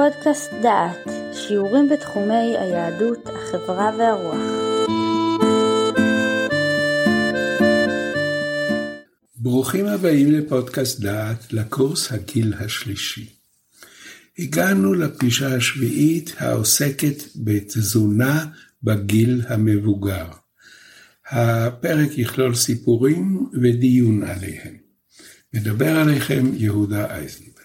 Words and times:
פודקאסט 0.00 0.50
דעת, 0.62 1.08
שיעורים 1.32 1.88
בתחומי 1.88 2.56
היהדות, 2.58 3.18
החברה 3.26 3.90
והרוח. 3.98 4.40
ברוכים 9.36 9.86
הבאים 9.86 10.32
לפודקאסט 10.32 11.00
דעת, 11.00 11.52
לקורס 11.52 12.12
הגיל 12.12 12.54
השלישי. 12.60 13.26
הגענו 14.38 14.94
לפגישה 14.94 15.54
השביעית 15.54 16.34
העוסקת 16.38 17.22
בתזונה 17.36 18.46
בגיל 18.82 19.42
המבוגר. 19.48 20.26
הפרק 21.30 22.18
יכלול 22.18 22.54
סיפורים 22.54 23.50
ודיון 23.62 24.22
עליהם. 24.22 24.74
מדבר 25.54 25.96
עליכם 25.96 26.46
יהודה 26.54 27.16
אייזנברג. 27.16 27.59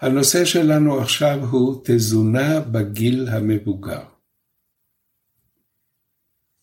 הנושא 0.00 0.44
שלנו 0.44 1.00
עכשיו 1.00 1.44
הוא 1.50 1.82
תזונה 1.84 2.60
בגיל 2.60 3.28
המבוגר. 3.28 4.02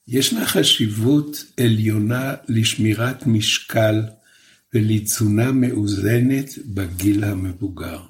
ישנה 0.08 0.45
חשיבות 0.45 1.44
עליונה 1.59 2.34
לשמירת 2.48 3.27
משקל 3.27 4.02
ולתזונה 4.73 5.52
מאוזנת 5.52 6.49
בגיל 6.66 7.23
המבוגר. 7.23 8.02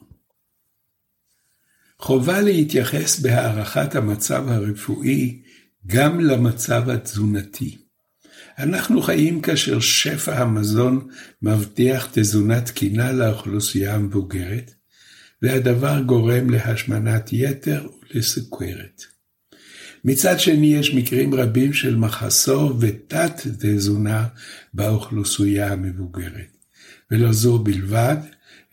חובה 2.00 2.42
להתייחס 2.42 3.20
בהערכת 3.20 3.96
המצב 3.96 4.48
הרפואי 4.48 5.42
גם 5.88 6.20
למצב 6.20 6.90
התזונתי. 6.90 7.78
אנחנו 8.58 9.02
חיים 9.02 9.42
כאשר 9.42 9.80
שפע 9.80 10.38
המזון 10.38 11.08
מבטיח 11.42 12.10
תזונה 12.14 12.62
תקינה 12.62 13.12
לאוכלוסייה 13.12 13.96
המבוגרת, 13.96 14.74
והדבר 15.42 16.02
גורם 16.06 16.50
להשמנת 16.50 17.30
יתר 17.34 17.88
ולסוכרת. 18.14 19.02
מצד 20.06 20.40
שני 20.40 20.76
יש 20.76 20.94
מקרים 20.94 21.34
רבים 21.34 21.74
של 21.74 21.96
מחסור 21.96 22.74
ותת 22.80 23.42
תזונה 23.60 24.28
באוכלוסייה 24.74 25.72
המבוגרת. 25.72 26.58
ולא 27.12 27.32
זו 27.32 27.60
בלבד, 27.60 28.18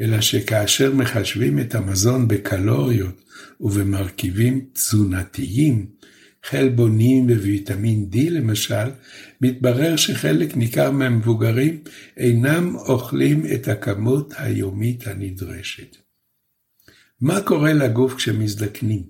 אלא 0.01 0.21
שכאשר 0.21 0.95
מחשבים 0.95 1.59
את 1.59 1.75
המזון 1.75 2.29
בקלוריות 2.29 3.23
ובמרכיבים 3.61 4.67
תזונתיים, 4.73 5.87
חלבונים 6.45 7.27
וויטמין 7.27 8.09
D 8.13 8.17
למשל, 8.31 8.91
מתברר 9.41 9.97
שחלק 9.97 10.57
ניכר 10.57 10.91
מהמבוגרים 10.91 11.83
אינם 12.17 12.75
אוכלים 12.77 13.47
את 13.55 13.69
הכמות 13.69 14.35
היומית 14.37 15.07
הנדרשת. 15.07 16.02
מה 17.23 17.41
קורה 17.41 17.73
לגוף 17.73 18.15
כשמזדקנים? 18.15 19.03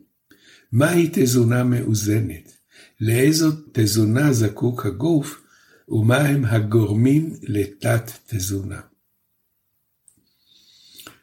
מהי 0.73 1.11
תזונה 1.13 1.65
מאוזנת? 1.65 2.53
לאיזו 3.01 3.51
תזונה 3.73 4.33
זקוק 4.33 4.87
הגוף 4.87 5.43
ומהם 5.89 6.45
הגורמים 6.45 7.37
לתת 7.43 8.11
תזונה? 8.27 8.81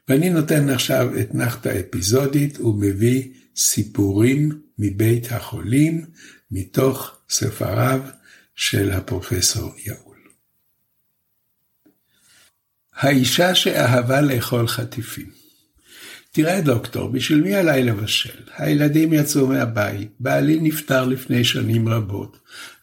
ואני 0.07 0.29
נותן 0.29 0.69
עכשיו 0.69 1.19
אתנחתא 1.21 1.79
אפיזודית 1.79 2.59
ומביא 2.59 3.33
סיפורים 3.55 4.61
מבית 4.79 5.31
החולים 5.31 6.05
מתוך 6.51 7.17
ספריו 7.29 8.01
של 8.55 8.91
הפרופסור 8.91 9.73
יעול. 9.85 10.17
האישה 12.93 13.55
שאהבה 13.55 14.21
לאכול 14.21 14.67
חטיפים 14.67 15.38
תראה 16.31 16.61
דוקטור, 16.61 17.09
בשביל 17.09 17.41
מי 17.41 17.55
עליי 17.55 17.83
לבשל? 17.83 18.39
הילדים 18.57 19.13
יצאו 19.13 19.47
מהבית, 19.47 20.11
בעלי 20.19 20.59
נפטר 20.61 21.05
לפני 21.05 21.43
שנים 21.43 21.89
רבות, 21.89 22.37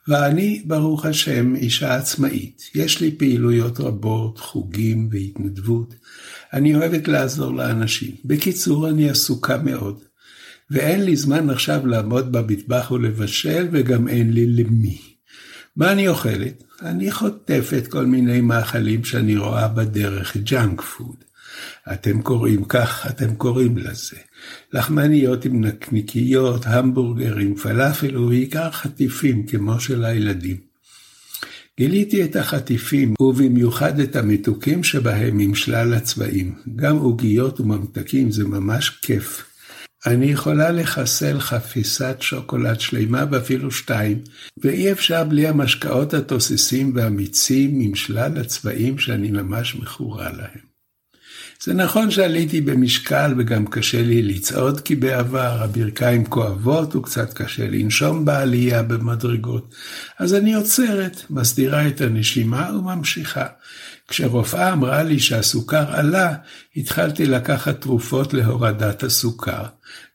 ואני, 0.09 0.63
ברוך 0.65 1.07
השם, 1.07 1.57
אישה 1.57 1.95
עצמאית. 1.95 2.71
יש 2.75 3.01
לי 3.01 3.11
פעילויות 3.11 3.81
רבות, 3.81 4.39
חוגים 4.39 5.09
והתנדבות. 5.13 5.95
אני 6.53 6.75
אוהבת 6.75 7.09
לעזור 7.09 7.55
לאנשים. 7.55 8.15
בקיצור, 8.25 8.89
אני 8.89 9.11
עסוקה 9.11 9.59
מאוד. 9.59 9.99
ואין 10.71 11.05
לי 11.05 11.17
זמן 11.17 11.51
עכשיו 11.51 11.87
לעמוד 11.87 12.33
במטבח 12.33 12.91
ולבשל, 12.91 13.69
וגם 13.73 14.09
אין 14.09 14.33
לי 14.33 14.47
למי. 14.47 14.99
מה 15.77 15.93
אני 15.93 16.09
אוכלת? 16.09 16.65
אני 16.83 17.11
חוטפת 17.11 17.87
כל 17.87 18.07
מיני 18.07 18.41
מאכלים 18.41 19.05
שאני 19.05 19.37
רואה 19.37 19.69
בדרך, 19.69 20.37
junk 20.37 20.81
food. 20.81 21.26
אתם 21.93 22.23
קוראים 22.23 22.65
כך, 22.65 23.07
אתם 23.11 23.35
קוראים 23.35 23.79
לזה. 23.79 24.17
לחמניות 24.73 25.45
עם 25.45 25.65
נקניקיות, 25.65 26.67
המבורגרים, 26.67 27.57
פלאפל 27.57 28.17
ובעיקר 28.17 28.71
חטיפים 28.71 29.47
כמו 29.47 29.81
של 29.81 30.05
הילדים. 30.05 30.57
גיליתי 31.79 32.25
את 32.25 32.37
החטיפים, 32.37 33.15
ובמיוחד 33.21 34.01
את 34.01 34.17
המתוקים 34.17 34.85
שבהם 34.85 35.39
עם 35.39 35.55
שלל 35.55 35.95
הצבעים. 35.95 36.55
גם 36.77 36.97
עוגיות 36.97 37.61
וממתקים 37.61 38.31
זה 38.31 38.45
ממש 38.45 38.91
כיף. 38.91 39.45
אני 40.07 40.27
יכולה 40.27 40.71
לחסל 40.71 41.41
חפיסת 41.41 42.17
שוקולד 42.21 42.81
שלמה 42.81 43.25
ואפילו 43.31 43.71
שתיים, 43.71 44.19
ואי 44.59 44.93
אפשר 44.93 45.25
בלי 45.25 45.47
המשקאות 45.47 46.15
התוססים 46.15 46.93
והמיצים 46.95 47.81
עם 47.81 47.95
שלל 47.95 48.39
הצבעים 48.39 48.99
שאני 48.99 49.31
ממש 49.31 49.77
מכורה 49.77 50.33
להם. 50.33 50.66
זה 51.63 51.75
נכון 51.75 52.11
שעליתי 52.11 52.61
במשקל 52.61 53.35
וגם 53.39 53.67
קשה 53.67 54.03
לי 54.03 54.23
לצעוד 54.23 54.81
בעבר 54.99 55.63
הברכיים 55.63 56.25
כואבות 56.25 56.97
וקצת 56.97 57.33
קשה 57.33 57.69
לנשום 57.69 58.25
בעלייה 58.25 58.83
במדרגות. 58.83 59.75
אז 60.19 60.35
אני 60.35 60.55
עוצרת, 60.55 61.23
מסדירה 61.31 61.89
את 61.89 62.01
הנשימה 62.01 62.71
וממשיכה. 62.79 63.47
כשרופאה 64.09 64.73
אמרה 64.73 65.03
לי 65.03 65.19
שהסוכר 65.19 65.97
עלה, 65.97 66.35
התחלתי 66.77 67.27
לקחת 67.27 67.81
תרופות 67.81 68.35
להורדת 68.35 69.03
הסוכר. 69.03 69.65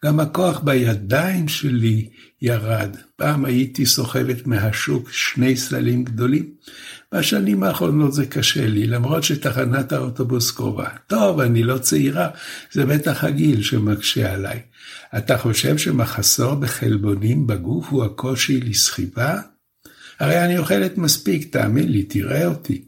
גם 0.06 0.20
הכוח 0.20 0.60
בידיים 0.60 1.48
שלי 1.48 2.10
ירד. 2.42 2.96
פעם 3.16 3.46
הייתי 3.46 3.86
סוחבת 3.86 4.48
מהשוק 4.48 5.12
שני 5.12 5.58
סלים 5.58 6.04
גדולים. 6.04 6.46
בשנים 7.14 7.64
האחרונות 7.64 8.14
זה 8.14 8.26
קשה 8.26 8.68
לי, 8.68 8.88
למרות 8.88 9.24
שתחנת 9.24 9.92
האוטובוס 9.92 10.52
קרובה. 10.52 10.90
טוב, 11.08 11.40
אני 11.40 11.64
לא 11.64 11.78
צעירה, 11.78 12.30
זה 12.72 12.86
בטח 12.86 13.24
הגיל 13.24 13.64
שמקשה 13.64 14.34
עליי. 14.34 14.60
אתה 15.18 15.38
חושב 15.38 15.78
שמחסור 15.78 16.56
בחלבונים 16.56 17.48
בגוף 17.48 17.90
הוא 17.90 18.04
הקושי 18.04 18.62
לסחיבה? 18.62 19.42
הרי 20.20 20.46
אני 20.46 20.58
אוכלת 20.58 20.98
מספיק, 20.98 21.52
תאמין 21.52 21.92
לי, 21.92 22.04
תראה 22.04 22.46
אותי. 22.46 22.86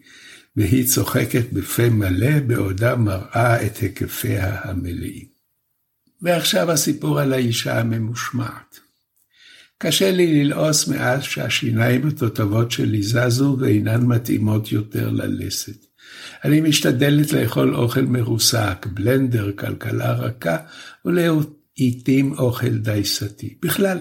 והיא 0.56 0.88
צוחקת 0.88 1.54
בפה 1.54 1.90
מלא 1.90 2.40
בעודה 2.40 2.96
מראה 2.96 3.66
את 3.66 3.78
היקפיה 3.78 4.60
המלאים. 4.64 5.26
ועכשיו 6.22 6.72
הסיפור 6.72 7.20
על 7.20 7.34
האישה 7.34 7.80
הממושמעת. 7.80 8.80
קשה 9.86 10.12
לי 10.12 10.44
ללעוס 10.44 10.88
מאז 10.88 11.24
שהשיניים 11.24 12.08
התותבות 12.08 12.72
שלי 12.72 13.04
זזו 13.04 13.58
ואינן 13.60 14.06
מתאימות 14.06 14.72
יותר 14.72 15.10
ללסת. 15.10 15.86
אני 16.46 16.62
משתדלת 16.62 17.34
לאכול 17.34 17.76
אוכל 17.76 18.02
מרוסק, 18.02 18.88
בלנדר, 18.94 19.52
כלכלה 19.52 20.14
רכה, 20.14 20.58
ולעיתים 21.06 22.34
אוכל 22.34 22.70
דייסתי. 22.70 23.58
בכלל, 23.62 23.98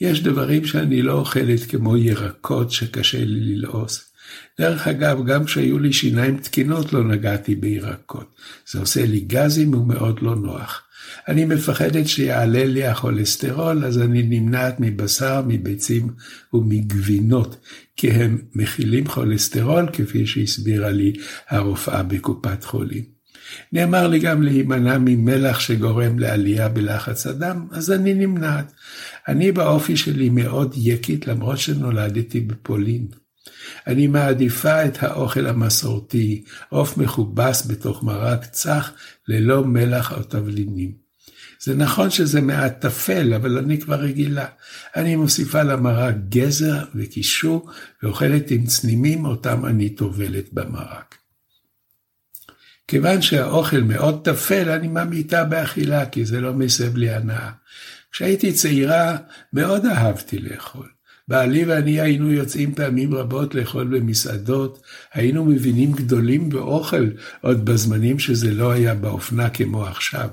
יש 0.00 0.22
דברים 0.22 0.64
שאני 0.64 1.02
לא 1.02 1.12
אוכלת 1.12 1.64
כמו 1.68 1.96
ירקות 1.96 2.70
שקשה 2.70 3.24
לי 3.24 3.54
ללעוס. 3.54 4.12
דרך 4.60 4.88
אגב, 4.88 5.24
גם 5.26 5.44
כשהיו 5.44 5.78
לי 5.78 5.92
שיניים 5.92 6.36
תקינות 6.36 6.92
לא 6.92 7.04
נגעתי 7.04 7.54
בירקות. 7.54 8.34
זה 8.70 8.80
עושה 8.80 9.06
לי 9.06 9.20
גזים 9.20 9.74
ומאוד 9.74 10.22
לא 10.22 10.36
נוח. 10.36 10.81
אני 11.28 11.44
מפחדת 11.44 12.08
שיעלה 12.08 12.64
לי 12.64 12.84
הכולסטרול, 12.84 13.84
אז 13.84 13.98
אני 13.98 14.22
נמנעת 14.22 14.76
מבשר, 14.80 15.42
מביצים 15.46 16.08
ומגבינות, 16.52 17.56
כי 17.96 18.10
הם 18.10 18.38
מכילים 18.54 19.06
כולסטרול, 19.06 19.88
כפי 19.92 20.26
שהסבירה 20.26 20.90
לי 20.90 21.12
הרופאה 21.48 22.02
בקופת 22.02 22.64
חולים. 22.64 23.04
נאמר 23.72 24.08
לי 24.08 24.18
גם 24.18 24.42
להימנע 24.42 24.98
ממלח 25.00 25.60
שגורם 25.60 26.18
לעלייה 26.18 26.68
בלחץ 26.68 27.26
הדם, 27.26 27.66
אז 27.70 27.90
אני 27.90 28.14
נמנעת. 28.14 28.72
אני 29.28 29.52
באופי 29.52 29.96
שלי 29.96 30.28
מאוד 30.28 30.74
יקית, 30.76 31.26
למרות 31.26 31.58
שנולדתי 31.58 32.40
בפולין. 32.40 33.21
אני 33.86 34.06
מעדיפה 34.06 34.84
את 34.84 35.02
האוכל 35.02 35.46
המסורתי, 35.46 36.44
עוף 36.68 36.96
מכובס 36.96 37.66
בתוך 37.66 38.02
מרק 38.02 38.44
צח, 38.44 38.92
ללא 39.28 39.64
מלח 39.64 40.12
או 40.12 40.22
תבלינים. 40.22 41.02
זה 41.64 41.74
נכון 41.74 42.10
שזה 42.10 42.40
מעט 42.40 42.80
טפל, 42.80 43.34
אבל 43.34 43.58
אני 43.58 43.80
כבר 43.80 44.00
רגילה. 44.00 44.46
אני 44.96 45.16
מוסיפה 45.16 45.62
למרק 45.62 46.14
גזר 46.28 46.84
וקישור, 46.94 47.70
ואוכלת 48.02 48.50
עם 48.50 48.66
צנימים 48.66 49.24
אותם 49.24 49.66
אני 49.66 49.90
טובלת 49.90 50.52
במרק. 50.52 51.14
כיוון 52.88 53.22
שהאוכל 53.22 53.80
מאוד 53.80 54.24
טפל, 54.24 54.70
אני 54.70 54.88
ממעיטה 54.88 55.44
באכילה, 55.44 56.06
כי 56.06 56.24
זה 56.24 56.40
לא 56.40 56.52
מסב 56.52 56.96
לי 56.96 57.10
הנאה. 57.10 57.50
כשהייתי 58.12 58.52
צעירה, 58.52 59.16
מאוד 59.52 59.86
אהבתי 59.86 60.38
לאכול. 60.38 60.88
בעלי 61.28 61.64
ואני 61.64 62.00
היינו 62.00 62.32
יוצאים 62.32 62.74
פעמים 62.74 63.14
רבות 63.14 63.54
לאכול 63.54 63.98
במסעדות, 63.98 64.82
היינו 65.12 65.44
מבינים 65.44 65.92
גדולים 65.92 66.48
באוכל, 66.48 67.10
עוד 67.40 67.64
בזמנים 67.64 68.18
שזה 68.18 68.50
לא 68.50 68.72
היה 68.72 68.94
באופנה 68.94 69.50
כמו 69.50 69.86
עכשיו. 69.86 70.28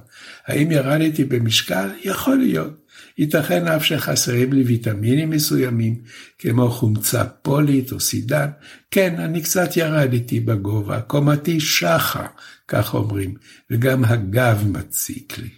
האם 0.47 0.71
ירדתי 0.71 1.23
במשקל? 1.23 1.89
יכול 2.03 2.37
להיות. 2.37 2.73
ייתכן 3.17 3.67
אף 3.67 3.83
שחסרים 3.83 4.53
לי 4.53 4.63
ויטמינים 4.63 5.29
מסוימים, 5.29 6.01
כמו 6.39 6.71
חומצה 6.71 7.25
פולית 7.25 7.91
או 7.91 7.99
סידן. 7.99 8.49
כן, 8.91 9.15
אני 9.19 9.41
קצת 9.41 9.77
ירדתי 9.77 10.39
בגובה, 10.39 11.01
קומתי 11.01 11.59
שחה, 11.59 12.27
כך 12.67 12.93
אומרים, 12.93 13.33
וגם 13.71 14.03
הגב 14.03 14.63
מציק 14.67 15.37
לי. 15.37 15.49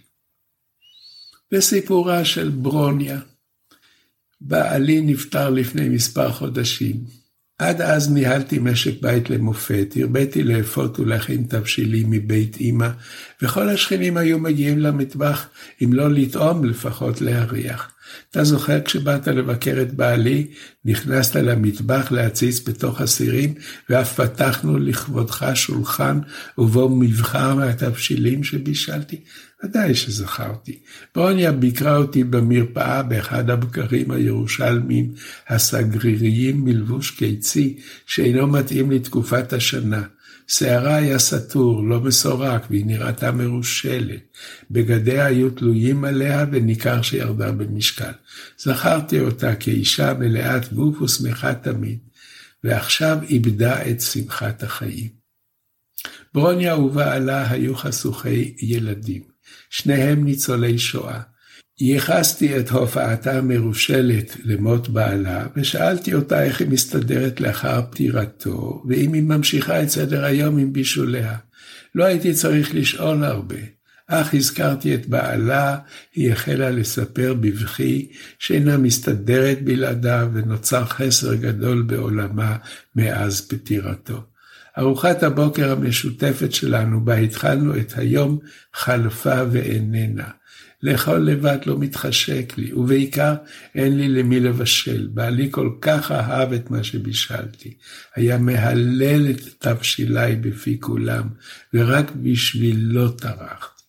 וסיפורה 1.52 2.24
של 2.24 2.48
ברוניה. 2.48 3.18
בעלי 4.44 5.00
נפטר 5.00 5.50
לפני 5.50 5.88
מספר 5.88 6.32
חודשים. 6.32 6.96
עד 7.58 7.80
אז 7.80 8.12
ניהלתי 8.12 8.58
משק 8.58 9.02
בית 9.02 9.30
למופת, 9.30 9.94
הרביתי 9.96 10.42
לאפות 10.42 11.00
ולהכין 11.00 11.42
תבשילים 11.48 12.10
מבית 12.10 12.56
אמא, 12.60 12.88
וכל 13.42 13.68
השכנים 13.68 14.16
היו 14.16 14.38
מגיעים 14.38 14.78
למטבח, 14.78 15.46
אם 15.84 15.92
לא 15.92 16.10
לטעום, 16.10 16.64
לפחות 16.64 17.20
להריח. 17.20 17.92
אתה 18.30 18.44
זוכר 18.44 18.80
כשבאת 18.80 19.28
לבקר 19.28 19.78
את 19.82 19.94
בעלי, 19.94 20.46
נכנסת 20.84 21.36
למטבח 21.36 22.12
להציץ 22.12 22.68
בתוך 22.68 23.00
הסירים, 23.00 23.54
ואף 23.90 24.20
פתחנו 24.20 24.78
לכבודך 24.78 25.46
שולחן, 25.54 26.18
ובו 26.58 26.88
מבחר 26.88 27.54
מהתבשילים 27.54 28.44
שבישלתי? 28.44 29.20
ודאי 29.64 29.94
שזכרתי. 29.94 30.78
ברוניה 31.14 31.52
ביקרה 31.52 31.96
אותי 31.96 32.24
במרפאה 32.24 33.02
באחד 33.02 33.50
הבקרים 33.50 34.10
הירושלמיים 34.10 35.14
הסגריריים 35.48 36.64
מלבוש 36.64 37.10
קיצי, 37.10 37.78
שאינו 38.06 38.46
מתאים 38.46 38.90
לתקופת 38.90 39.52
השנה. 39.52 40.02
שערה 40.46 40.96
היה 40.96 41.18
סטור, 41.18 41.84
לא 41.84 42.00
מסורק, 42.00 42.66
והיא 42.70 42.86
נראתה 42.86 43.32
מרושלת. 43.32 44.20
בגדיה 44.70 45.26
היו 45.26 45.50
תלויים 45.50 46.04
עליה, 46.04 46.46
וניכר 46.52 47.02
שירדה 47.02 47.52
במשקל. 47.52 48.12
זכרתי 48.58 49.20
אותה 49.20 49.54
כאישה 49.54 50.14
מלאת 50.14 50.72
גוף 50.72 51.02
ושמחה 51.02 51.54
תמיד, 51.54 51.98
ועכשיו 52.64 53.18
איבדה 53.28 53.90
את 53.90 54.00
שמחת 54.00 54.62
החיים. 54.62 55.08
ברוניה 56.34 56.76
ובעלה 56.76 57.50
היו 57.50 57.74
חשוכי 57.76 58.54
ילדים. 58.58 59.31
שניהם 59.70 60.24
ניצולי 60.24 60.78
שואה. 60.78 61.20
ייחסתי 61.80 62.58
את 62.58 62.70
הופעתה 62.70 63.38
המרושלת 63.38 64.36
למות 64.44 64.88
בעלה, 64.88 65.46
ושאלתי 65.56 66.14
אותה 66.14 66.42
איך 66.42 66.60
היא 66.60 66.68
מסתדרת 66.68 67.40
לאחר 67.40 67.82
פטירתו, 67.90 68.82
ואם 68.88 69.12
היא 69.12 69.22
ממשיכה 69.22 69.82
את 69.82 69.88
סדר 69.88 70.24
היום 70.24 70.58
עם 70.58 70.72
בישוליה. 70.72 71.36
לא 71.94 72.04
הייתי 72.04 72.34
צריך 72.34 72.74
לשאול 72.74 73.24
הרבה, 73.24 73.56
אך 74.06 74.34
הזכרתי 74.34 74.94
את 74.94 75.06
בעלה, 75.06 75.78
היא 76.14 76.32
החלה 76.32 76.70
לספר 76.70 77.34
בבכי 77.34 78.08
שאינה 78.38 78.76
מסתדרת 78.76 79.62
בלעדיו, 79.62 80.28
ונוצר 80.32 80.84
חסר 80.84 81.34
גדול 81.34 81.82
בעולמה 81.82 82.56
מאז 82.96 83.48
פטירתו. 83.48 84.31
ארוחת 84.78 85.22
הבוקר 85.22 85.72
המשותפת 85.72 86.52
שלנו, 86.52 87.04
בה 87.04 87.14
התחלנו 87.14 87.76
את 87.76 87.92
היום, 87.96 88.38
חלפה 88.74 89.42
ואיננה. 89.50 90.28
לאכול 90.82 91.18
לבד 91.18 91.58
לא 91.66 91.78
מתחשק 91.78 92.52
לי, 92.56 92.72
ובעיקר 92.72 93.34
אין 93.74 93.96
לי 93.96 94.08
למי 94.08 94.40
לבשל. 94.40 95.08
בעלי 95.14 95.48
כל 95.50 95.70
כך 95.80 96.12
אהב 96.12 96.52
את 96.52 96.70
מה 96.70 96.84
שבישלתי. 96.84 97.74
היה 98.16 98.38
מהלל 98.38 99.30
את 99.30 99.40
תבשיליי 99.58 100.36
בפי 100.36 100.80
כולם, 100.80 101.28
ורק 101.74 102.10
בשבילו 102.16 103.08
טרחתי. 103.08 103.82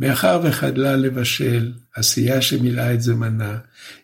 מאחר 0.00 0.40
וחדלה 0.44 0.96
לבשל, 0.96 1.72
עשייה 1.94 2.42
שמילאה 2.42 2.94
את 2.94 3.02
זמנה, 3.02 3.58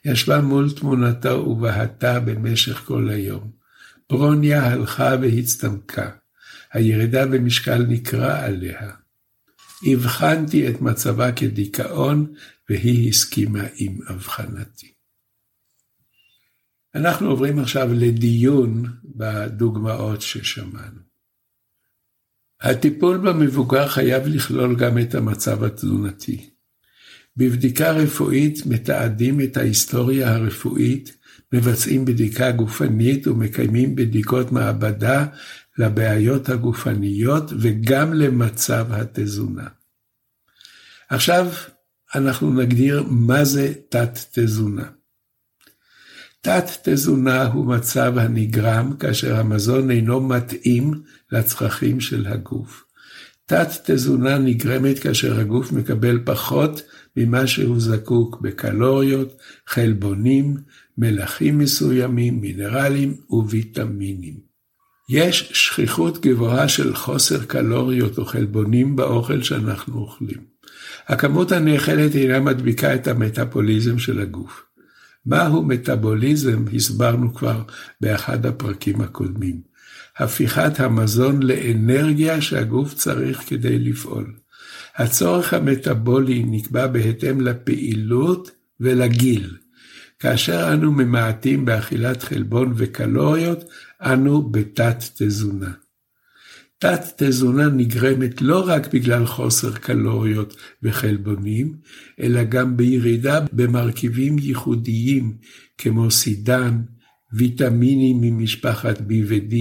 ישבה 0.05 0.41
מול 0.41 0.71
תמונתו 0.71 1.29
ובהתה 1.29 2.21
במשך 2.21 2.83
כל 2.85 3.09
היום. 3.09 3.66
ברוניה 4.11 4.67
הלכה 4.67 5.15
והצטמקה. 5.21 6.11
הירידה 6.73 7.27
במשקל 7.27 7.79
ניכרה 7.79 8.45
עליה. 8.45 8.91
הבחנתי 9.93 10.69
את 10.69 10.81
מצבה 10.81 11.33
כדיכאון, 11.33 12.35
והיא 12.69 13.09
הסכימה 13.09 13.65
עם 13.77 13.99
אבחנתי. 14.11 14.93
אנחנו 16.95 17.31
עוברים 17.31 17.59
עכשיו 17.59 17.89
לדיון 17.93 18.85
בדוגמאות 19.05 20.23
ששמענו. 20.23 21.01
הטיפול 22.61 23.19
במבוגר 23.19 23.89
חייב 23.89 24.27
לכלול 24.27 24.77
גם 24.77 24.99
את 24.99 25.15
המצב 25.15 25.65
התזונתי. 25.65 26.51
בבדיקה 27.37 27.91
רפואית 27.91 28.67
מתעדים 28.67 29.41
את 29.41 29.57
ההיסטוריה 29.57 30.35
הרפואית 30.35 31.16
מבצעים 31.53 32.05
בדיקה 32.05 32.51
גופנית 32.51 33.27
ומקיימים 33.27 33.97
בדיקות 33.97 34.53
מעבדה 34.53 35.27
לבעיות 35.79 36.49
הגופניות 36.49 37.53
וגם 37.61 38.15
למצב 38.15 38.87
התזונה. 38.91 39.67
עכשיו 41.09 41.47
אנחנו 42.15 42.53
נגדיר 42.53 43.03
מה 43.09 43.45
זה 43.45 43.73
תת-תזונה. 43.89 44.85
תת-תזונה 46.41 47.47
הוא 47.47 47.67
מצב 47.67 48.19
הנגרם 48.19 48.97
כאשר 48.97 49.37
המזון 49.37 49.91
אינו 49.91 50.21
מתאים 50.21 51.03
לצרכים 51.33 52.01
של 52.01 52.27
הגוף. 52.27 52.85
תת-תזונה 53.47 54.39
נגרמת 54.39 54.99
כאשר 54.99 55.41
הגוף 55.41 55.73
מקבל 55.73 56.21
פחות 56.25 56.83
ממה 57.17 57.47
שהוא 57.47 57.81
זקוק 57.81 58.41
בקלוריות, 58.41 59.39
חלבונים, 59.67 60.57
מלחים 60.99 61.59
מסוימים, 61.59 62.41
מינרלים 62.41 63.15
וויטמינים. 63.31 64.35
יש 65.09 65.51
שכיחות 65.55 66.27
גבוהה 66.27 66.69
של 66.69 66.95
חוסר 66.95 67.45
קלוריות 67.45 68.19
או 68.19 68.25
חלבונים 68.25 68.97
באוכל 68.97 69.43
שאנחנו 69.43 69.99
אוכלים. 69.99 70.57
הכמות 71.07 71.53
הנאכלת 71.53 72.15
אינה 72.15 72.41
מדביקה 72.41 72.95
את 72.95 73.09
המטאבוליזם 73.09 73.99
של 73.99 74.21
הגוף. 74.21 74.63
מהו 75.27 75.63
מטאבוליזם 75.63 76.65
הסברנו 76.75 77.35
כבר 77.35 77.63
באחד 78.01 78.47
הפרקים 78.47 79.01
הקודמים. 79.01 79.61
הפיכת 80.19 80.81
המזון 80.81 81.43
לאנרגיה 81.43 82.41
שהגוף 82.41 82.95
צריך 82.95 83.43
כדי 83.47 83.79
לפעול. 83.79 84.33
הצורך 84.97 85.55
המטאבולי 85.55 86.43
נקבע 86.47 86.87
בהתאם 86.87 87.41
לפעילות 87.41 88.51
ולגיל. 88.81 89.57
כאשר 90.19 90.73
אנו 90.73 90.93
ממעטים 90.93 91.65
באכילת 91.65 92.23
חלבון 92.23 92.73
וקלוריות, 92.77 93.65
אנו 94.01 94.43
בתת-תזונה. 94.43 95.73
תת-תזונה 96.79 97.69
נגרמת 97.69 98.43
לא 98.43 98.65
רק 98.67 98.95
בגלל 98.95 99.27
חוסר 99.27 99.73
קלוריות 99.73 100.57
וחלבונים, 100.83 101.77
אלא 102.21 102.45
גם 102.45 102.77
בירידה 102.77 103.41
במרכיבים 103.53 104.39
ייחודיים 104.39 105.37
כמו 105.79 106.11
סידן, 106.11 106.81
ויטמינים 107.33 108.21
ממשפחת 108.21 108.99
B 108.99 109.13
ו-D, 109.27 109.55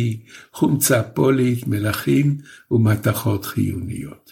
חומצה 0.53 1.03
פולית, 1.03 1.67
מלחים 1.67 2.37
ומתכות 2.71 3.45
חיוניות. 3.45 4.24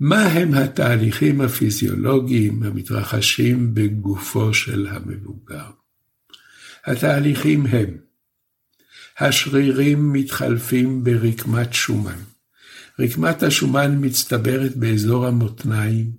מה 0.00 0.22
הם 0.22 0.54
התהליכים 0.54 1.40
הפיזיולוגיים 1.40 2.62
המתרחשים 2.62 3.74
בגופו 3.74 4.54
של 4.54 4.86
המבוגר? 4.90 5.70
התהליכים 6.84 7.66
הם 7.66 7.96
השרירים 9.18 10.12
מתחלפים 10.12 11.04
ברקמת 11.04 11.72
שומן. 11.72 12.18
רקמת 13.00 13.42
השומן 13.42 13.98
מצטברת 14.00 14.76
באזור 14.76 15.26
המותניים, 15.26 16.12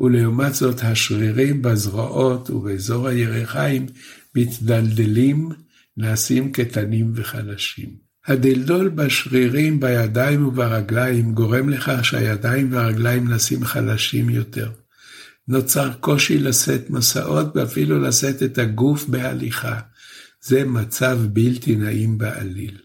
ולעומת 0.00 0.54
זאת 0.54 0.82
השרירים 0.82 1.62
בזרועות 1.62 2.50
ובאזור 2.50 3.08
הירכיים 3.08 3.86
מתדלדלים, 4.34 5.48
נעשים 5.96 6.52
קטנים 6.52 7.12
וחלשים. 7.14 8.03
הדלדול 8.26 8.88
בשרירים 8.88 9.80
בידיים 9.80 10.46
וברגליים 10.46 11.32
גורם 11.32 11.68
לכך 11.68 12.04
שהידיים 12.04 12.72
והרגליים 12.72 13.28
נעשים 13.28 13.64
חלשים 13.64 14.30
יותר. 14.30 14.70
נוצר 15.48 15.92
קושי 16.00 16.38
לשאת 16.38 16.90
מסעות 16.90 17.56
ואפילו 17.56 17.98
לשאת 17.98 18.42
את 18.42 18.58
הגוף 18.58 19.04
בהליכה. 19.08 19.80
זה 20.42 20.64
מצב 20.64 21.18
בלתי 21.32 21.76
נעים 21.76 22.18
בעליל. 22.18 22.78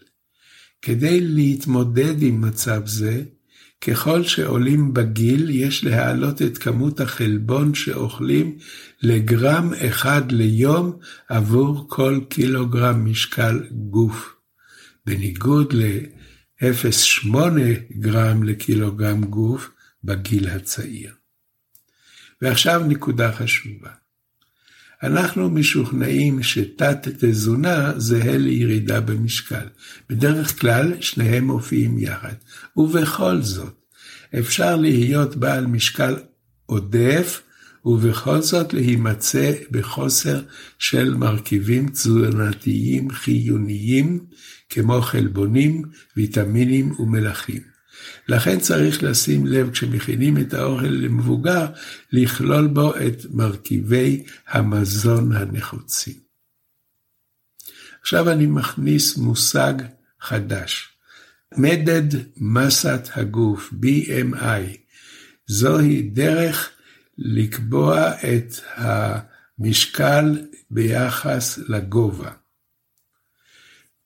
כדי 0.82 1.20
להתמודד 1.20 2.22
עם 2.22 2.40
מצב 2.40 2.86
זה, 2.86 3.22
ככל 3.80 4.22
שעולים 4.22 4.94
בגיל, 4.94 5.50
יש 5.50 5.84
להעלות 5.84 6.42
את 6.42 6.58
כמות 6.58 7.00
החלבון 7.00 7.74
שאוכלים 7.74 8.58
לגרם 9.02 9.70
אחד 9.74 10.32
ליום 10.32 10.92
עבור 11.28 11.86
כל 11.88 12.20
קילוגרם 12.28 13.04
משקל 13.04 13.60
גוף. 13.72 14.39
בניגוד 15.06 15.72
ל-0.8 15.72 17.36
גרם 17.92 18.42
לקילוגרם 18.42 19.24
גוף 19.24 19.70
בגיל 20.04 20.48
הצעיר. 20.48 21.12
ועכשיו 22.42 22.82
נקודה 22.88 23.32
חשובה. 23.32 23.90
אנחנו 25.02 25.50
משוכנעים 25.50 26.42
שתת 26.42 27.08
תזונה 27.18 27.92
זהה 27.96 28.38
לירידה 28.38 29.00
במשקל. 29.00 29.66
בדרך 30.08 30.60
כלל 30.60 31.00
שניהם 31.00 31.44
מופיעים 31.44 31.98
יחד. 31.98 32.34
ובכל 32.76 33.42
זאת, 33.42 33.74
אפשר 34.38 34.76
להיות 34.76 35.36
בעל 35.36 35.66
משקל 35.66 36.16
עודף 36.66 37.42
ובכל 37.84 38.42
זאת 38.42 38.72
להימצא 38.72 39.52
בחוסר 39.70 40.42
של 40.78 41.14
מרכיבים 41.14 41.88
תזונתיים 41.88 43.10
חיוניים 43.10 44.24
כמו 44.70 45.00
חלבונים, 45.00 45.82
ויטמינים 46.16 47.00
ומלחים. 47.00 47.62
לכן 48.28 48.60
צריך 48.60 49.02
לשים 49.02 49.46
לב 49.46 49.70
כשמכינים 49.70 50.38
את 50.38 50.54
האוכל 50.54 50.86
למבוגר, 50.86 51.66
לכלול 52.12 52.66
בו 52.66 52.96
את 52.96 53.26
מרכיבי 53.30 54.24
המזון 54.48 55.32
הנחוצים. 55.32 56.14
עכשיו 58.00 58.30
אני 58.30 58.46
מכניס 58.46 59.16
מושג 59.16 59.74
חדש. 60.20 60.88
מדד 61.56 62.18
מסת 62.36 63.08
הגוף, 63.14 63.72
BMI, 63.72 64.76
זוהי 65.46 66.02
דרך 66.02 66.70
לקבוע 67.18 68.10
את 68.14 68.54
המשקל 68.74 70.38
ביחס 70.70 71.58
לגובה. 71.68 72.30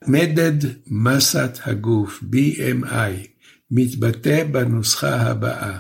מדד 0.07 0.69
מסת 0.87 1.59
הגוף, 1.65 2.23
BMI, 2.23 3.27
מתבטא 3.71 4.45
בנוסחה 4.45 5.17
הבאה 5.17 5.79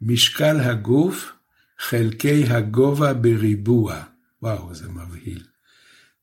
משקל 0.00 0.60
הגוף 0.60 1.32
חלקי 1.78 2.44
הגובה 2.44 3.14
בריבוע. 3.14 4.02
וואו, 4.42 4.74
זה 4.74 4.88
מבהיל. 4.88 5.42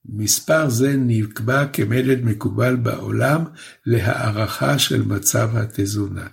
מספר 0.06 0.70
זה 0.70 0.96
נקבע 0.98 1.66
כמדד 1.66 2.26
מקובל 2.26 2.76
בעולם 2.76 3.44
להערכה 3.86 4.80
של 4.80 5.02
מצב 5.02 5.58
התזונה. 5.58 6.28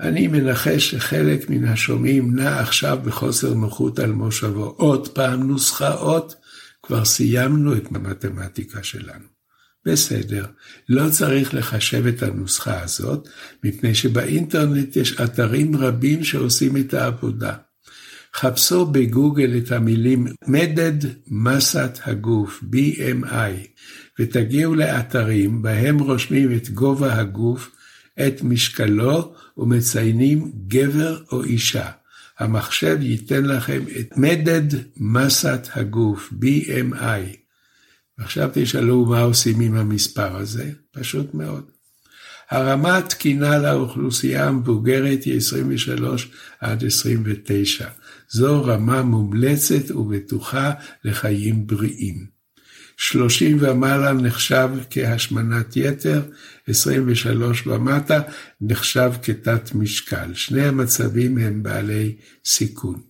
אני 0.00 0.28
מנחש 0.28 0.90
שחלק 0.90 1.50
מן 1.50 1.64
השומעים 1.64 2.36
נע 2.36 2.60
עכשיו 2.60 2.98
בחוסר 3.04 3.54
נוחות 3.54 3.98
על 3.98 4.12
מושבו. 4.12 4.64
עוד 4.64 5.08
פעם 5.08 5.48
נוסחאות, 5.48 6.34
כבר 6.82 7.04
סיימנו 7.04 7.76
את 7.76 7.86
המתמטיקה 7.94 8.82
שלנו. 8.82 9.29
בסדר, 9.86 10.46
לא 10.88 11.10
צריך 11.10 11.54
לחשב 11.54 12.06
את 12.06 12.22
הנוסחה 12.22 12.82
הזאת, 12.82 13.28
מפני 13.64 13.94
שבאינטרנט 13.94 14.96
יש 14.96 15.20
אתרים 15.20 15.76
רבים 15.76 16.24
שעושים 16.24 16.76
את 16.76 16.94
העבודה. 16.94 17.54
חפשו 18.34 18.86
בגוגל 18.86 19.58
את 19.58 19.72
המילים 19.72 20.26
מדד 20.46 21.08
מסת 21.26 21.98
הגוף, 22.04 22.64
BMI, 22.72 23.82
ותגיעו 24.18 24.74
לאתרים 24.74 25.62
בהם 25.62 25.98
רושמים 25.98 26.56
את 26.56 26.70
גובה 26.70 27.14
הגוף, 27.14 27.70
את 28.26 28.42
משקלו 28.42 29.34
ומציינים 29.56 30.52
גבר 30.66 31.22
או 31.32 31.44
אישה. 31.44 31.90
המחשב 32.38 32.98
ייתן 33.00 33.44
לכם 33.44 33.82
את 34.00 34.16
מדד 34.16 34.78
מסת 34.96 35.68
הגוף, 35.74 36.32
BMI. 36.32 37.39
עכשיו 38.20 38.50
תשאלו 38.52 39.04
מה 39.04 39.20
עושים 39.20 39.60
עם 39.60 39.74
המספר 39.74 40.36
הזה? 40.36 40.70
פשוט 40.92 41.34
מאוד. 41.34 41.64
הרמה 42.50 42.98
התקינה 42.98 43.58
לאוכלוסייה 43.58 44.48
המבוגרת 44.48 45.24
היא 45.24 45.36
23 45.36 46.30
עד 46.60 46.84
29. 46.84 47.88
זו 48.28 48.64
רמה 48.64 49.02
מומלצת 49.02 49.90
ובטוחה 49.90 50.72
לחיים 51.04 51.66
בריאים. 51.66 52.26
30 52.96 53.56
ומעלה 53.60 54.12
נחשב 54.12 54.68
כהשמנת 54.90 55.76
יתר, 55.76 56.22
23 56.68 57.66
ומטה 57.66 58.20
נחשב 58.60 59.12
כתת 59.22 59.74
משקל. 59.74 60.34
שני 60.34 60.62
המצבים 60.62 61.38
הם 61.38 61.62
בעלי 61.62 62.16
סיכון. 62.44 63.09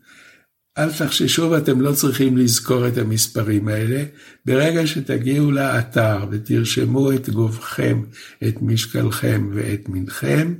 אל 0.78 0.92
תחששו 0.92 1.50
ואתם 1.50 1.80
לא 1.80 1.92
צריכים 1.92 2.36
לזכור 2.36 2.88
את 2.88 2.98
המספרים 2.98 3.68
האלה. 3.68 4.04
ברגע 4.44 4.86
שתגיעו 4.86 5.50
לאתר 5.50 6.26
ותרשמו 6.30 7.12
את 7.12 7.28
גובכם, 7.28 8.02
את 8.48 8.62
משקלכם 8.62 9.50
ואת 9.54 9.88
מנכם, 9.88 10.54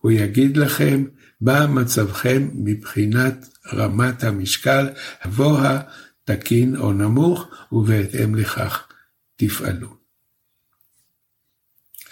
הוא 0.00 0.10
יגיד 0.10 0.56
לכם 0.56 1.04
מה 1.40 1.66
מצבכם 1.66 2.48
מבחינת 2.54 3.48
רמת 3.72 4.24
המשקל, 4.24 4.88
גבוה, 5.26 5.80
תקין 6.24 6.76
או 6.76 6.92
נמוך, 6.92 7.48
ובהתאם 7.72 8.34
לכך 8.34 8.88
תפעלו. 9.36 9.88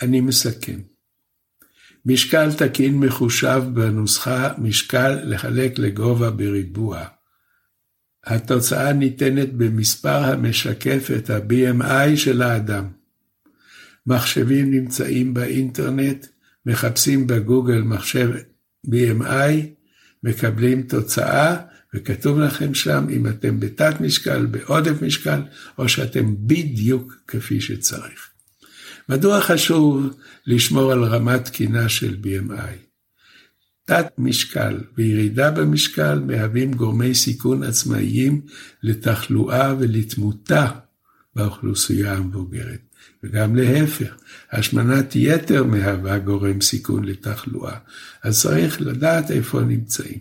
אני 0.03 0.21
מסכם. 0.21 0.81
משקל 2.07 2.53
תקין 2.53 2.99
מחושב 2.99 3.63
בנוסחה 3.75 4.53
משקל 4.59 5.19
לחלק 5.25 5.79
לגובה 5.79 6.31
בריבוע. 6.31 7.18
התוצאה 8.29 8.93
ניתנת 8.93 9.53
במספר 9.53 10.25
המשקף 10.25 11.11
את 11.17 11.31
ה-BMI 11.31 12.17
של 12.17 12.43
האדם. 12.43 12.85
מחשבים 14.07 14.71
נמצאים 14.71 15.35
באינטרנט, 15.35 16.27
מחפשים 16.67 17.27
בגוגל 17.27 17.81
מחשב 17.81 18.31
BMI, 18.87 19.53
מקבלים 20.23 20.83
תוצאה, 20.83 21.57
וכתוב 21.95 22.39
לכם 22.39 22.75
שם 22.75 23.07
אם 23.11 23.27
אתם 23.27 23.61
בתת 23.61 24.01
משקל, 24.01 24.47
בעודף 24.47 25.03
משקל, 25.03 25.41
או 25.79 25.89
שאתם 25.89 26.35
בדיוק 26.47 27.23
כפי 27.29 27.61
שצריך. 27.61 28.31
מדוע 29.09 29.41
חשוב 29.41 30.07
לשמור 30.47 30.93
על 30.93 31.05
רמת 31.05 31.45
תקינה 31.45 31.89
של 31.89 32.17
BMI? 32.23 32.88
תת 33.89 34.13
משקל 34.19 34.81
וירידה 34.97 35.51
במשקל 35.51 36.19
מהווים 36.19 36.75
גורמי 36.75 37.15
סיכון 37.15 37.63
עצמאיים 37.63 38.41
לתחלואה 38.83 39.75
ולתמותה 39.79 40.71
באוכלוסייה 41.37 42.15
המבוגרת. 42.15 42.81
וגם 43.23 43.57
להפך, 43.57 44.17
השמנת 44.53 45.17
יתר 45.17 45.65
מהווה 45.65 46.19
גורם 46.19 46.61
סיכון 46.61 47.05
לתחלואה, 47.05 47.79
אז 48.23 48.43
צריך 48.43 48.81
לדעת 48.81 49.31
איפה 49.31 49.61
נמצאים. 49.61 50.21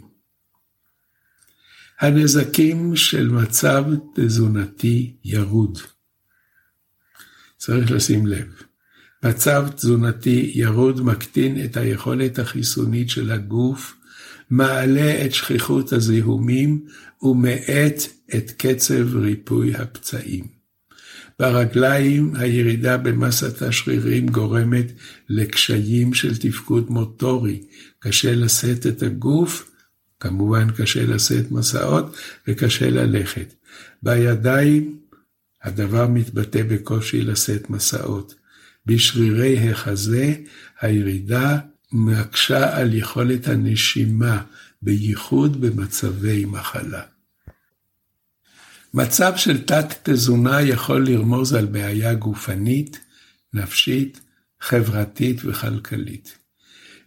הנזקים 2.00 2.96
של 2.96 3.30
מצב 3.30 3.84
תזונתי 4.16 5.16
ירוד. 5.24 5.80
צריך 7.58 7.92
לשים 7.92 8.28
לב. 8.28 8.67
מצב 9.24 9.68
תזונתי 9.76 10.52
ירוד 10.56 11.02
מקטין 11.02 11.66
את 11.66 11.78
היכולת 11.78 12.40
החיסונית 12.40 13.10
של 13.10 13.32
הגוף, 13.32 13.96
מעלה 14.50 15.26
את 15.26 15.34
שכיחות 15.34 15.94
הזיהומים 15.94 16.86
ומאט 17.22 18.02
את 18.36 18.52
קצב 18.58 19.16
ריפוי 19.16 19.76
הפצעים. 19.76 20.58
ברגליים 21.40 22.36
הירידה 22.36 22.98
במסת 22.98 23.62
השרירים 23.62 24.28
גורמת 24.28 24.86
לקשיים 25.30 26.14
של 26.14 26.38
תפקוד 26.38 26.90
מוטורי, 26.90 27.64
קשה 28.00 28.36
לשאת 28.36 28.88
את 28.88 29.04
הגוף, 29.04 29.72
כמובן 30.20 30.68
קשה 30.72 31.06
לשאת 31.06 31.52
מסעות 31.52 32.18
וקשה 32.48 32.90
ללכת. 32.90 33.54
בידיים 34.04 35.00
הדבר 35.64 36.08
מתבטא 36.08 36.64
בקושי 36.64 37.22
לשאת 37.22 37.70
מסעות. 37.70 38.36
בשרירי 38.88 39.70
החזה, 39.70 40.36
הירידה 40.82 41.58
מקשה 41.92 42.78
על 42.78 42.94
יכולת 42.94 43.48
הנשימה, 43.48 44.42
בייחוד 44.82 45.62
במצבי 45.62 46.46
מחלה. 46.46 47.02
מצב 48.94 49.34
של 49.36 49.64
תת-תזונה 49.64 50.62
יכול 50.62 51.06
לרמוז 51.08 51.54
על 51.54 51.66
בעיה 51.66 52.14
גופנית, 52.14 53.00
נפשית, 53.54 54.20
חברתית 54.62 55.42
וכלכלית. 55.46 56.38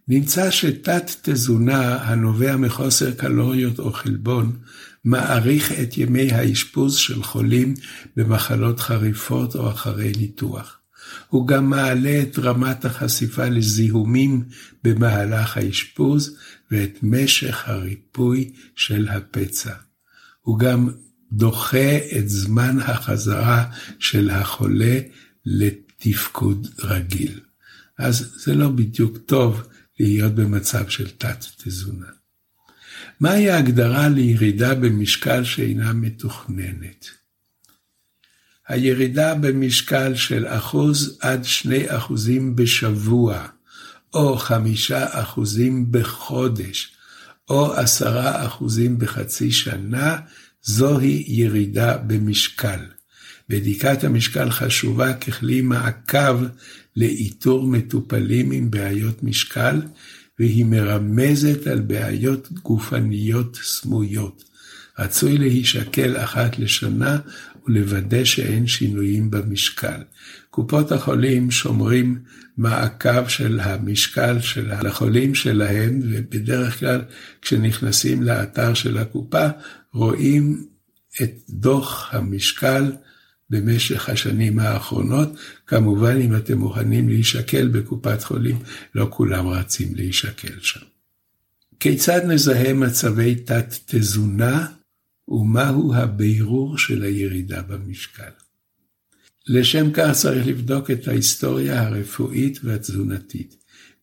נמצא 0.09 0.51
שתת-תזונה 0.51 1.97
הנובע 1.97 2.57
מחוסר 2.57 3.11
קלוריות 3.11 3.79
או 3.79 3.93
חלבון, 3.93 4.57
מאריך 5.05 5.73
את 5.73 5.99
ימי 5.99 6.33
האשפוז 6.33 6.97
של 6.97 7.23
חולים 7.23 7.75
במחלות 8.17 8.81
חריפות 8.81 9.57
או 9.57 9.71
אחרי 9.71 10.13
ניתוח. 10.19 10.80
הוא 11.29 11.47
גם 11.47 11.71
מעלה 11.71 12.23
את 12.23 12.39
רמת 12.39 12.85
החשיפה 12.85 13.49
לזיהומים 13.49 14.45
במהלך 14.85 15.57
האשפוז 15.57 16.37
ואת 16.71 16.99
משך 17.03 17.69
הריפוי 17.69 18.53
של 18.77 19.09
הפצע. 19.09 19.75
הוא 20.41 20.59
גם 20.59 20.89
דוחה 21.33 21.99
את 22.19 22.29
זמן 22.29 22.79
החזרה 22.81 23.65
של 23.99 24.31
החולה 24.31 24.99
לתפקוד 25.47 26.67
רגיל. 26.79 27.41
אז 27.99 28.33
זה 28.37 28.55
לא 28.55 28.69
בדיוק 28.69 29.19
טוב 29.27 29.63
להיות 30.01 30.35
במצב 30.35 30.89
של 30.89 31.11
תת-תזונה. 31.11 32.07
מהי 33.21 33.51
ההגדרה 33.51 34.09
לירידה 34.09 34.75
במשקל 34.75 35.45
שאינה 35.45 35.93
מתוכננת? 35.93 37.20
הירידה 38.71 39.35
במשקל 39.35 40.15
של 40.15 40.47
אחוז 40.47 41.19
עד 41.21 41.45
שני 41.45 41.97
אחוזים 41.97 42.57
בשבוע, 42.57 43.47
או 44.15 44.37
חמישה 44.37 45.07
אחוזים 45.23 45.93
בחודש, 45.93 46.93
או 47.49 47.75
עשרה 47.75 48.47
אחוזים 48.47 48.99
בחצי 48.99 49.53
שנה, 49.53 50.17
זוהי 50.63 51.25
ירידה 51.27 51.97
במשקל. 51.97 52.81
בדיקת 53.49 54.05
המשקל 54.05 54.51
חשובה 54.51 55.13
ככלי 55.13 55.61
מעקב 55.61 56.45
לאיתור 56.97 57.67
מטופלים 57.67 58.51
עם 58.53 58.71
בעיות 58.71 59.23
משקל, 59.23 59.83
והיא 60.39 60.65
מרמזת 60.65 61.67
על 61.67 61.81
בעיות 61.81 62.53
גופניות 62.53 63.59
סמויות. 63.63 64.51
רצוי 64.99 65.39
להישקל 65.39 66.17
אחת 66.17 66.59
לשנה 66.59 67.19
ולוודא 67.71 68.25
שאין 68.25 68.67
שינויים 68.67 69.31
במשקל. 69.31 70.03
קופות 70.51 70.93
החולים 70.93 71.51
שומרים 71.51 72.19
מעקב 72.57 73.29
של 73.29 73.61
המשקל 73.61 74.41
של 74.41 74.71
החולים 74.71 75.35
שלהם, 75.35 76.01
ובדרך 76.03 76.81
כלל 76.81 77.03
כשנכנסים 77.43 78.23
לאתר 78.23 78.75
של 78.75 78.99
הקופה, 78.99 79.47
רואים 79.93 80.67
את 81.23 81.31
דוח 81.49 82.15
המשקל 82.15 82.93
במשך 83.51 84.09
השנים 84.09 84.59
האחרונות. 84.59 85.29
כמובן, 85.67 86.17
אם 86.17 86.37
אתם 86.37 86.59
מוכנים 86.59 87.09
להישקל 87.09 87.69
בקופת 87.69 88.23
חולים, 88.23 88.59
לא 88.95 89.07
כולם 89.11 89.49
רצים 89.49 89.95
להישקל 89.95 90.61
שם. 90.61 90.81
כיצד 91.81 92.21
נזהה 92.27 92.73
מצבי 92.73 93.35
תת-תזונה 93.35 94.67
ומהו 95.31 95.95
הבירור 95.95 96.79
של 96.79 97.03
הירידה 97.03 97.63
במשקל? 97.63 98.31
לשם 99.47 99.93
כך 99.93 100.11
צריך 100.13 100.47
לבדוק 100.47 100.91
את 100.91 101.09
ההיסטוריה 101.09 101.83
הרפואית 101.83 102.59
והתזונתית. 102.65 103.57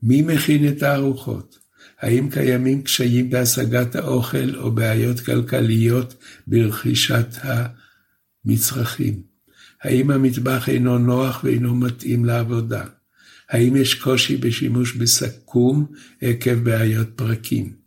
מי 0.04 0.22
מכין 0.22 0.68
את 0.68 0.84
הארוחות? 0.84 1.60
האם 2.00 2.30
קיימים 2.30 2.82
קשיים 2.82 3.30
בהשגת 3.30 3.96
האוכל 3.96 4.56
או 4.56 4.72
בעיות 4.72 5.20
כלכליות 5.20 6.14
ברכישת 6.48 7.28
המצרכים? 8.46 9.22
האם 9.82 10.12
המטבח 10.12 10.70
אינו 10.70 10.98
נוח 10.98 11.44
ואינו 11.44 11.76
מתאים 11.76 12.26
לעבודה? 12.26 12.84
האם 13.50 13.76
יש 13.76 13.94
קושי 13.96 14.38
בשימוש 14.38 14.96
בסכו"ם 14.96 15.86
עקב 16.22 16.54
בעיות 16.54 17.08
פרקים? 17.16 17.87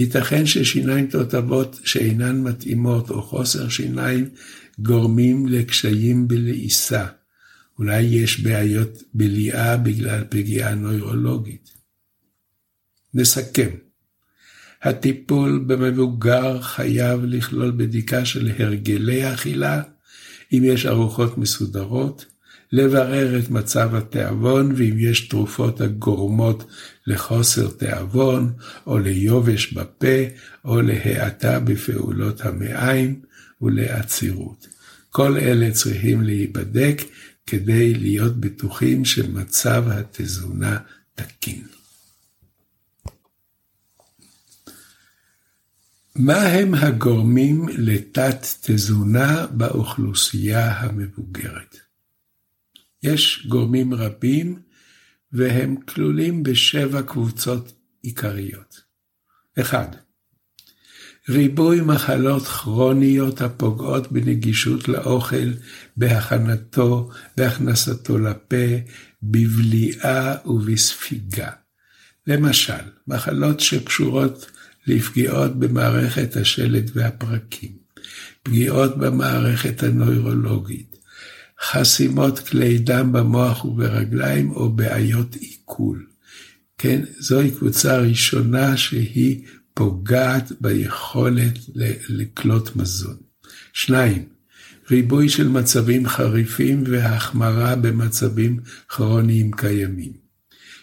ייתכן 0.00 0.46
ששיניים 0.46 1.06
תותבות 1.06 1.80
שאינן 1.84 2.40
מתאימות 2.42 3.10
או 3.10 3.22
חוסר 3.22 3.68
שיניים 3.68 4.28
גורמים 4.78 5.46
לקשיים 5.46 6.28
בלעיסה. 6.28 7.06
אולי 7.78 8.00
יש 8.00 8.40
בעיות 8.40 9.02
בליעה 9.14 9.76
בגלל 9.76 10.24
פגיעה 10.28 10.74
נוירולוגית. 10.74 11.70
נסכם. 13.14 13.68
הטיפול 14.82 15.64
במבוגר 15.66 16.62
חייב 16.62 17.24
לכלול 17.24 17.70
בדיקה 17.70 18.24
של 18.24 18.50
הרגלי 18.58 19.34
אכילה, 19.34 19.82
אם 20.52 20.62
יש 20.64 20.86
ארוחות 20.86 21.38
מסודרות, 21.38 22.24
לברר 22.72 23.38
את 23.38 23.50
מצב 23.50 23.94
התיאבון 23.94 24.72
ואם 24.76 24.94
יש 24.98 25.28
תרופות 25.28 25.80
הגורמות 25.80 26.70
לחוסר 27.06 27.68
תיאבון, 27.70 28.52
או 28.86 28.98
ליובש 28.98 29.72
בפה, 29.72 30.16
או 30.64 30.80
להאטה 30.80 31.60
בפעולות 31.60 32.40
המעיים 32.40 33.20
ולעצירות. 33.62 34.66
כל 35.10 35.36
אלה 35.36 35.70
צריכים 35.70 36.22
להיבדק 36.22 37.02
כדי 37.46 37.94
להיות 37.94 38.36
בטוחים 38.40 39.04
שמצב 39.04 39.84
התזונה 39.88 40.78
תקין. 41.14 41.66
מה 46.16 46.42
הם 46.42 46.74
הגורמים 46.74 47.68
לתת-תזונה 47.68 49.46
באוכלוסייה 49.50 50.80
המבוגרת? 50.80 51.89
יש 53.02 53.46
גורמים 53.48 53.94
רבים 53.94 54.58
והם 55.32 55.76
כלולים 55.76 56.42
בשבע 56.42 57.02
קבוצות 57.02 57.72
עיקריות. 58.02 58.80
1. 59.60 59.96
ריבוי 61.28 61.80
מחלות 61.80 62.42
כרוניות 62.42 63.40
הפוגעות 63.40 64.12
בנגישות 64.12 64.88
לאוכל, 64.88 65.52
בהכנתו, 65.96 67.10
בהכנסתו 67.36 68.18
לפה, 68.18 68.66
בבליעה 69.22 70.34
ובספיגה. 70.46 71.50
למשל, 72.26 72.84
מחלות 73.06 73.60
שקשורות 73.60 74.50
לפגיעות 74.86 75.58
במערכת 75.58 76.36
השלד 76.36 76.90
והפרקים, 76.94 77.72
פגיעות 78.42 78.98
במערכת 78.98 79.82
הנוירולוגית, 79.82 80.89
חסימות 81.62 82.38
כלי 82.38 82.78
דם 82.78 83.12
במוח 83.12 83.64
וברגליים 83.64 84.50
או 84.50 84.72
בעיות 84.72 85.34
עיכול. 85.34 86.06
כן, 86.78 87.00
זוהי 87.18 87.50
קבוצה 87.50 87.98
ראשונה 87.98 88.76
שהיא 88.76 89.44
פוגעת 89.74 90.52
ביכולת 90.60 91.58
לקלוט 92.08 92.76
מזון. 92.76 93.16
שניים, 93.72 94.24
ריבוי 94.90 95.28
של 95.28 95.48
מצבים 95.48 96.08
חריפים 96.08 96.84
והחמרה 96.86 97.76
במצבים 97.76 98.60
כרוניים 98.88 99.50
קיימים. 99.52 100.12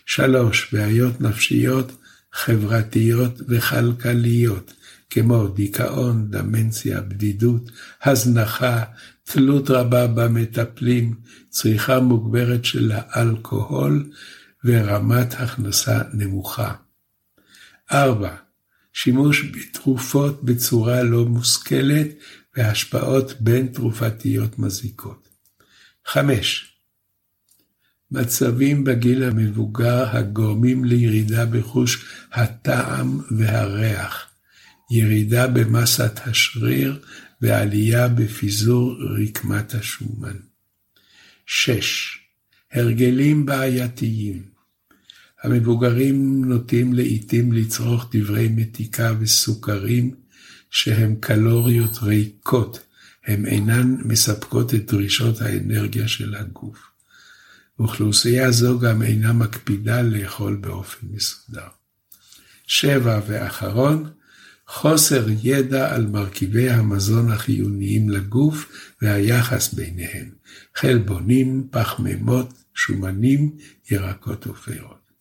שלוש, 0.05 0.73
בעיות 0.73 1.21
נפשיות, 1.21 1.91
חברתיות 2.33 3.41
וכלכליות, 3.47 4.73
כמו 5.09 5.47
דיכאון, 5.47 6.31
דמנציה, 6.31 7.01
בדידות, 7.01 7.71
הזנחה, 8.03 8.83
תלות 9.23 9.69
רבה 9.69 10.07
במטפלים, 10.07 11.15
צריכה 11.49 11.99
מוגברת 11.99 12.65
של 12.65 12.91
האלכוהול 12.95 14.11
ורמת 14.63 15.33
הכנסה 15.33 16.01
נמוכה. 16.13 16.73
4. 17.91 18.35
שימוש 18.93 19.43
בתרופות 19.43 20.43
בצורה 20.43 21.03
לא 21.03 21.25
מושכלת 21.25 22.07
והשפעות 22.57 23.33
בין 23.39 23.67
תרופתיות 23.67 24.59
מזיקות. 24.59 25.29
5. 26.05 26.77
מצבים 28.11 28.83
בגיל 28.83 29.23
המבוגר 29.23 30.17
הגורמים 30.17 30.85
לירידה 30.85 31.45
בחוש 31.45 32.05
הטעם 32.33 33.19
והריח, 33.37 34.26
ירידה 34.89 35.47
במסת 35.47 36.19
השריר 36.25 36.99
ועלייה 37.41 38.07
בפיזור 38.07 38.95
רקמת 39.21 39.73
השומן. 39.73 40.37
6. 41.45 42.19
הרגלים 42.71 43.45
בעייתיים 43.45 44.57
המבוגרים 45.43 46.45
נוטים 46.45 46.93
לעתים 46.93 47.51
לצרוך 47.51 48.09
דברי 48.11 48.47
מתיקה 48.47 49.13
וסוכרים 49.19 50.15
שהם 50.69 51.15
קלוריות 51.19 51.97
ריקות, 52.03 52.79
הם 53.25 53.45
אינן 53.45 53.97
מספקות 54.05 54.73
את 54.73 54.91
דרישות 54.91 55.41
האנרגיה 55.41 56.07
של 56.07 56.35
הגוף. 56.35 56.77
אוכלוסייה 57.79 58.51
זו 58.51 58.79
גם 58.79 59.01
אינה 59.01 59.33
מקפידה 59.33 60.01
לאכול 60.01 60.55
באופן 60.55 61.07
מסודר. 61.11 61.67
שבע 62.67 63.19
ואחרון, 63.27 64.09
חוסר 64.67 65.25
ידע 65.43 65.95
על 65.95 66.07
מרכיבי 66.07 66.69
המזון 66.69 67.31
החיוניים 67.31 68.09
לגוף 68.09 68.71
והיחס 69.01 69.73
ביניהם, 69.73 70.29
חלבונים, 70.75 71.67
פחמימות, 71.71 72.53
שומנים, 72.73 73.57
ירקות 73.91 74.47
ופירות. 74.47 75.11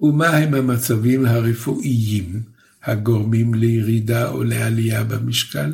ומה 0.00 0.28
הם 0.28 0.54
המצבים 0.54 1.26
הרפואיים 1.26 2.42
הגורמים 2.82 3.54
לירידה 3.54 4.28
או 4.28 4.44
לעלייה 4.44 5.04
במשקל? 5.04 5.72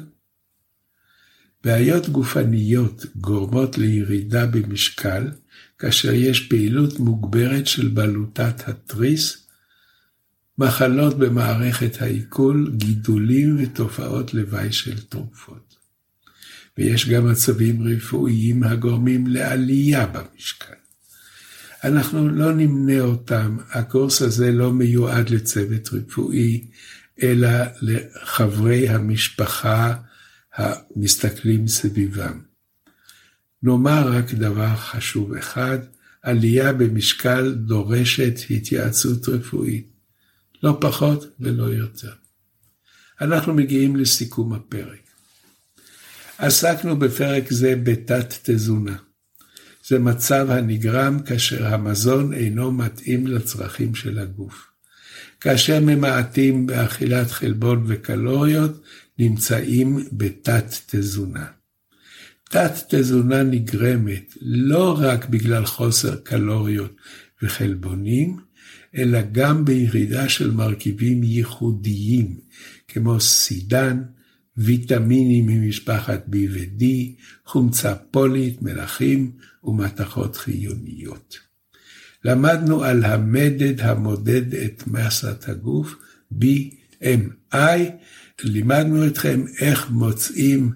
בעיות 1.64 2.08
גופניות 2.08 3.06
גורמות 3.16 3.78
לירידה 3.78 4.46
במשקל 4.46 5.30
כאשר 5.78 6.12
יש 6.12 6.40
פעילות 6.40 6.98
מוגברת 6.98 7.66
של 7.66 7.88
בלוטת 7.88 8.68
התריס, 8.68 9.41
מחלות 10.62 11.18
במערכת 11.18 12.02
העיכול, 12.02 12.72
גידולים 12.76 13.56
ותופעות 13.62 14.34
לוואי 14.34 14.72
של 14.72 15.00
תרופות. 15.00 15.76
ויש 16.78 17.08
גם 17.08 17.30
מצבים 17.30 17.82
רפואיים 17.82 18.62
הגורמים 18.62 19.26
לעלייה 19.26 20.06
במשקל. 20.06 20.74
אנחנו 21.84 22.28
לא 22.28 22.52
נמנה 22.52 23.00
אותם, 23.00 23.56
הקורס 23.70 24.22
הזה 24.22 24.52
לא 24.52 24.72
מיועד 24.72 25.30
לצוות 25.30 25.88
רפואי, 25.92 26.66
אלא 27.22 27.48
לחברי 27.82 28.88
המשפחה 28.88 29.94
המסתכלים 30.54 31.68
סביבם. 31.68 32.40
נאמר 33.62 34.12
רק 34.12 34.34
דבר 34.34 34.76
חשוב 34.76 35.34
אחד, 35.34 35.78
עלייה 36.22 36.72
במשקל 36.72 37.52
דורשת 37.52 38.34
התייעצות 38.50 39.28
רפואית, 39.28 39.91
לא 40.62 40.78
פחות 40.80 41.26
ולא 41.40 41.64
יותר. 41.64 42.12
אנחנו 43.20 43.54
מגיעים 43.54 43.96
לסיכום 43.96 44.52
הפרק. 44.52 45.00
עסקנו 46.38 46.98
בפרק 46.98 47.52
זה 47.52 47.74
בתת 47.82 48.34
תזונה. 48.42 48.96
זה 49.86 49.98
מצב 49.98 50.46
הנגרם 50.50 51.18
כאשר 51.22 51.66
המזון 51.66 52.34
אינו 52.34 52.72
מתאים 52.72 53.26
לצרכים 53.26 53.94
של 53.94 54.18
הגוף. 54.18 54.66
כאשר 55.40 55.80
ממעטים 55.80 56.66
באכילת 56.66 57.30
חלבון 57.30 57.84
וקלוריות, 57.86 58.82
נמצאים 59.18 60.04
בתת 60.12 60.74
תזונה. 60.86 61.46
תת 62.50 62.72
תזונה 62.88 63.42
נגרמת 63.42 64.34
לא 64.40 64.96
רק 65.00 65.28
בגלל 65.28 65.66
חוסר 65.66 66.16
קלוריות 66.16 66.96
וחלבונים, 67.42 68.36
אלא 68.96 69.18
גם 69.32 69.64
בירידה 69.64 70.28
של 70.28 70.50
מרכיבים 70.50 71.22
ייחודיים, 71.22 72.36
כמו 72.88 73.20
סידן, 73.20 74.02
ויטמינים 74.56 75.46
ממשפחת 75.46 76.26
B 76.28 76.36
ו-D, 76.50 76.84
חומצה 77.46 77.94
פולית, 77.94 78.62
מלחים 78.62 79.32
ומתכות 79.64 80.36
חיוניות. 80.36 81.38
למדנו 82.24 82.84
על 82.84 83.04
המדד 83.04 83.80
המודד 83.80 84.54
את 84.54 84.86
מסת 84.86 85.48
הגוף, 85.48 85.94
BMI, 86.32 87.56
לימדנו 88.44 89.06
אתכם 89.06 89.44
איך 89.60 89.90
מוצאים 89.90 90.72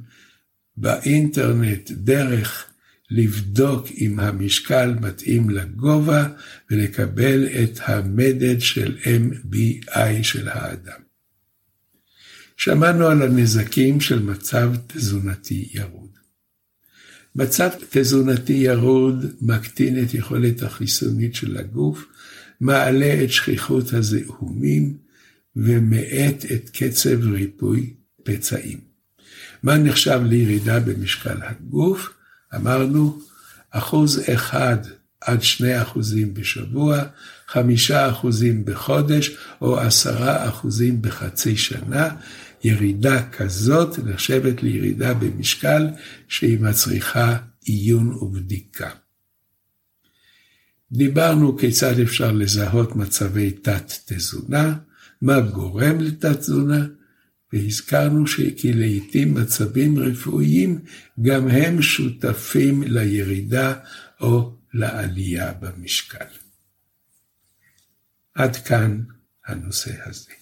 באינטרנט 0.76 1.90
דרך 1.90 2.66
לבדוק 3.10 3.86
אם 3.90 4.20
המשקל 4.20 4.94
מתאים 5.00 5.50
לגובה 5.50 6.28
ולקבל 6.70 7.46
את 7.46 7.80
המדד 7.82 8.60
של 8.60 8.96
MBI 8.98 10.22
של 10.22 10.48
האדם. 10.48 11.00
שמענו 12.56 13.06
על 13.06 13.22
הנזקים 13.22 14.00
של 14.00 14.22
מצב 14.22 14.72
תזונתי 14.86 15.68
ירוד. 15.74 16.10
מצב 17.34 17.68
תזונתי 17.90 18.52
ירוד 18.52 19.26
מקטין 19.40 20.04
את 20.04 20.14
יכולת 20.14 20.62
החיסונית 20.62 21.34
של 21.34 21.56
הגוף, 21.56 22.04
מעלה 22.60 23.24
את 23.24 23.30
שכיחות 23.30 23.92
הזיהומים 23.92 24.96
ומאט 25.56 26.44
את 26.54 26.70
קצב 26.70 27.20
ריפוי 27.22 27.94
פצעים. 28.22 28.80
מה 29.62 29.78
נחשב 29.78 30.20
לירידה 30.24 30.80
במשקל 30.80 31.36
הגוף? 31.42 32.15
אמרנו, 32.56 33.20
אחוז 33.70 34.20
אחד 34.34 34.76
עד 35.20 35.42
שני 35.42 35.82
אחוזים 35.82 36.34
בשבוע, 36.34 37.02
חמישה 37.48 38.10
אחוזים 38.10 38.64
בחודש 38.64 39.36
או 39.60 39.80
עשרה 39.80 40.48
אחוזים 40.48 41.02
בחצי 41.02 41.56
שנה, 41.56 42.08
ירידה 42.64 43.28
כזאת 43.28 43.98
נחשבת 43.98 44.62
לירידה 44.62 45.14
במשקל 45.14 45.86
שהיא 46.28 46.60
מצריכה 46.60 47.36
עיון 47.64 48.12
ובדיקה. 48.12 48.90
דיברנו 50.92 51.58
כיצד 51.58 52.00
אפשר 52.00 52.32
לזהות 52.32 52.96
מצבי 52.96 53.50
תת-תזונה, 53.50 54.74
מה 55.22 55.40
גורם 55.40 56.00
לתת-תזונה, 56.00 56.86
והזכרנו 57.56 58.24
כי 58.56 58.72
לעיתים 58.72 59.34
מצבים 59.34 59.98
רפואיים 59.98 60.78
גם 61.22 61.48
הם 61.48 61.82
שותפים 61.82 62.82
לירידה 62.82 63.74
או 64.20 64.52
לעלייה 64.74 65.52
במשקל. 65.52 66.26
עד 68.34 68.56
כאן 68.56 69.00
הנושא 69.46 69.90
הזה. 70.06 70.32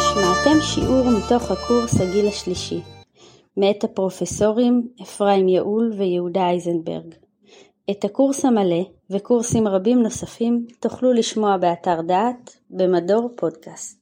שמעתם 0.00 0.60
שיעור 0.60 1.10
מתוך 1.10 1.50
הקורס 1.50 2.00
הגיל 2.00 2.28
השלישי, 2.28 2.80
מאת 3.56 3.84
הפרופסורים 3.84 4.88
אפרים 5.02 5.48
יעול 5.48 5.92
ויהודה 5.98 6.40
אייזנברג. 6.40 7.27
את 7.90 8.04
הקורס 8.04 8.44
המלא 8.44 8.84
וקורסים 9.10 9.68
רבים 9.68 10.02
נוספים 10.02 10.66
תוכלו 10.80 11.12
לשמוע 11.12 11.56
באתר 11.56 12.00
דעת 12.00 12.56
במדור 12.70 13.30
פודקאסט. 13.36 13.96